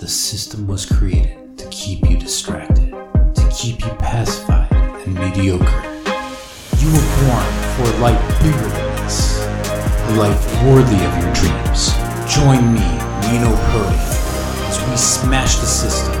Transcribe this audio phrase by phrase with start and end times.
[0.00, 5.82] The system was created to keep you distracted, to keep you pacified and mediocre.
[6.78, 7.44] You were born
[7.76, 11.92] for a life bigger than this, a life worthy of your dreams.
[12.32, 12.88] Join me,
[13.28, 16.14] Nino Prodan, as we smash the system,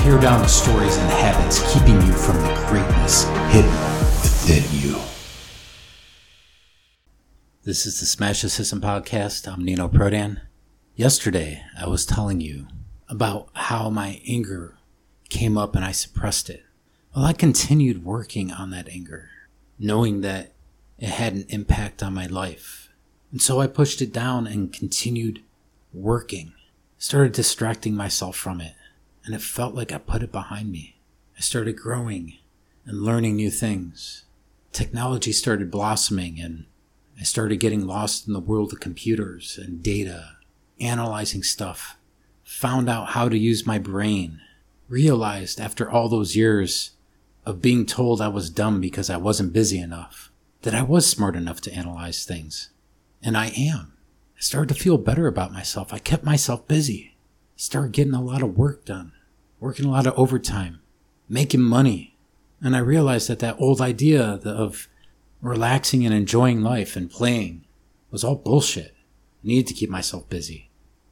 [0.00, 3.70] tear down the stories and habits keeping you from the greatness hidden
[4.22, 4.98] within you.
[7.62, 9.46] This is the Smash the System podcast.
[9.52, 10.40] I'm Nino Prodan.
[10.94, 12.68] Yesterday, I was telling you
[13.08, 14.76] about how my anger
[15.28, 16.64] came up and I suppressed it.
[17.14, 19.30] Well, I continued working on that anger,
[19.78, 20.52] knowing that
[20.98, 22.90] it had an impact on my life.
[23.30, 25.42] And so I pushed it down and continued
[25.92, 26.52] working,
[26.98, 28.74] started distracting myself from it,
[29.24, 30.96] and it felt like I put it behind me.
[31.36, 32.38] I started growing
[32.84, 34.24] and learning new things.
[34.72, 36.66] Technology started blossoming and
[37.18, 40.36] I started getting lost in the world of computers and data,
[40.80, 41.95] analyzing stuff,
[42.46, 44.40] found out how to use my brain,
[44.88, 46.92] realized after all those years
[47.44, 50.30] of being told I was dumb because I wasn't busy enough,
[50.62, 52.70] that I was smart enough to analyze things.
[53.20, 53.94] And I am.
[54.38, 55.92] I started to feel better about myself.
[55.92, 57.16] I kept myself busy.
[57.56, 59.12] Started getting a lot of work done,
[59.58, 60.78] working a lot of overtime,
[61.28, 62.16] making money.
[62.62, 64.88] And I realized that that old idea of
[65.42, 67.64] relaxing and enjoying life and playing
[68.12, 68.94] was all bullshit.
[69.42, 70.65] I needed to keep myself busy.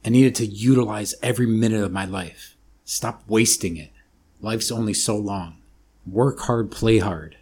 [0.05, 2.55] I needed to utilize every minute of my life.
[2.83, 3.91] Stop wasting it.
[4.39, 5.57] Life's only so long.
[6.05, 7.37] Work hard, play hard.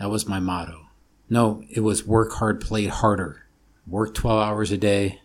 [0.00, 0.86] That was my motto.
[1.30, 3.44] No, it was work hard, play harder.
[3.86, 5.20] Work 12 hours a day,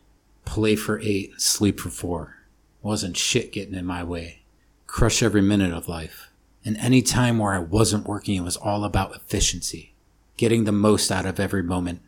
[0.45, 2.37] play for eight, sleep for four.
[2.83, 4.43] Wasn't shit getting in my way.
[4.85, 6.29] Crush every minute of life.
[6.63, 9.93] And any time where I wasn't working, it was all about efficiency
[10.37, 12.01] getting the most out of every moment,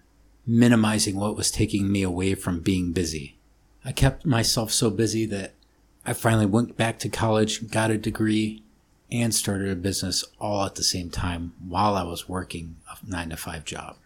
[0.46, 3.35] minimizing what was taking me away from being busy.
[3.86, 5.54] I kept myself so busy that
[6.06, 8.64] I finally went back to college, got a degree,
[9.12, 13.30] and started a business all at the same time while I was working a nine
[13.30, 13.98] to five job.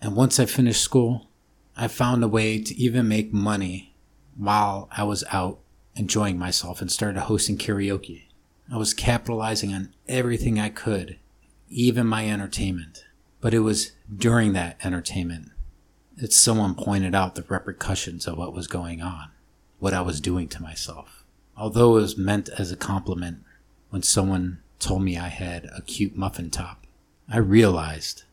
[0.00, 1.28] And once I finished school,
[1.76, 3.94] I found a way to even make money
[4.38, 5.58] while I was out
[5.94, 8.22] enjoying myself and started hosting karaoke.
[8.72, 11.18] I was capitalizing on everything I could,
[11.68, 13.04] even my entertainment.
[13.42, 15.50] But it was during that entertainment
[16.16, 19.30] that someone pointed out the repercussions of what was going on,
[19.78, 21.24] what I was doing to myself.
[21.56, 23.42] Although it was meant as a compliment
[23.90, 26.86] when someone told me I had a cute muffin top,
[27.28, 28.24] I realized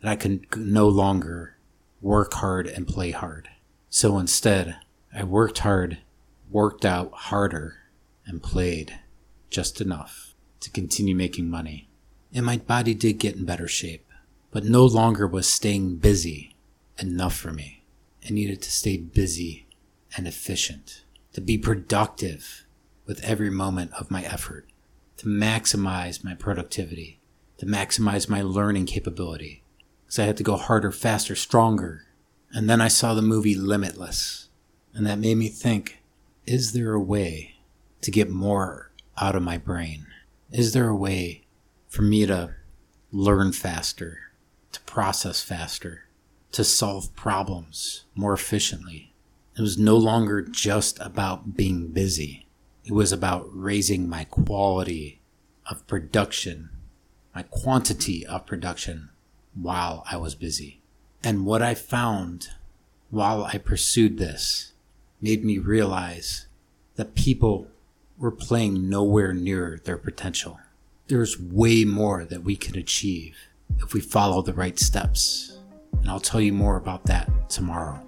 [0.00, 1.56] that I could no longer
[2.00, 3.48] work hard and play hard.
[3.90, 4.76] So instead,
[5.14, 5.98] I worked hard,
[6.50, 7.76] worked out harder,
[8.26, 8.98] and played
[9.50, 11.88] just enough to continue making money.
[12.32, 14.06] And my body did get in better shape
[14.52, 16.51] but no longer was staying busy
[16.98, 17.84] enough for me.
[18.24, 19.66] I needed to stay busy
[20.16, 22.66] and efficient, to be productive
[23.06, 24.66] with every moment of my effort,
[25.18, 27.20] to maximize my productivity,
[27.58, 29.62] to maximize my learning capability.
[30.04, 32.04] Because I had to go harder, faster, stronger.
[32.52, 34.48] And then I saw the movie Limitless,
[34.94, 35.98] and that made me think
[36.46, 37.56] is there a way
[38.00, 40.06] to get more out of my brain?
[40.50, 41.44] Is there a way
[41.86, 42.54] for me to
[43.12, 44.32] learn faster,
[44.72, 46.06] to process faster,
[46.52, 49.12] to solve problems more efficiently.
[49.56, 52.46] It was no longer just about being busy.
[52.84, 55.20] It was about raising my quality
[55.70, 56.70] of production,
[57.34, 59.10] my quantity of production
[59.54, 60.80] while I was busy.
[61.22, 62.50] And what I found
[63.10, 64.72] while I pursued this
[65.20, 66.46] made me realize
[66.96, 67.68] that people
[68.18, 70.58] were playing nowhere near their potential.
[71.08, 73.36] There's way more that we can achieve
[73.78, 75.58] if we follow the right steps.
[76.02, 77.98] And I'll tell you more about that tomorrow.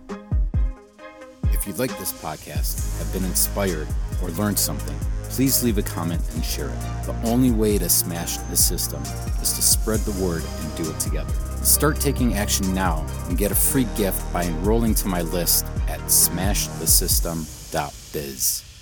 [1.53, 3.87] If you like this podcast, have been inspired,
[4.21, 4.97] or learned something,
[5.31, 6.79] please leave a comment and share it.
[7.07, 9.01] The only way to smash the system
[9.41, 11.33] is to spread the word and do it together.
[11.63, 16.01] Start taking action now and get a free gift by enrolling to my list at
[16.01, 18.74] smashthesystem.biz.